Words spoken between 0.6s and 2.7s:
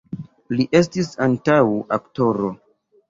estis ankaŭ aktoro.